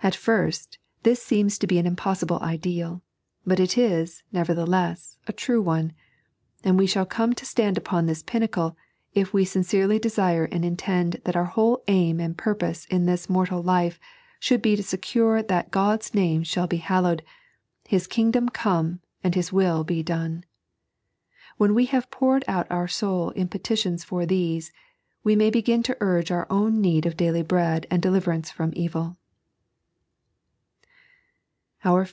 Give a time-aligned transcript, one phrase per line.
[0.00, 3.02] At first, this seems to be an impossible ideal,
[3.44, 5.92] but it is, nevertheless, a true one;
[6.64, 8.74] and we shall come to stand upon this pinnacle,
[9.12, 13.60] if we sincerely desire and intend that our whole aim and purpose in this mortal
[13.60, 14.00] life
[14.40, 17.22] should be to secure that God's Kame shall be hallowed.
[17.86, 20.44] His Kingdom come, and His will be done.
[21.58, 24.72] When we have poured out our soul in petitions for these,
[25.22, 29.18] we may begin to urge our own need of daily bread and deliverance from evil.